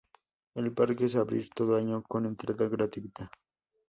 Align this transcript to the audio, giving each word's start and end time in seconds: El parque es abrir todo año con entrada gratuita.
El 0.55 0.73
parque 0.73 1.05
es 1.05 1.15
abrir 1.15 1.51
todo 1.51 1.75
año 1.75 2.01
con 2.01 2.25
entrada 2.25 2.67
gratuita. 2.67 3.29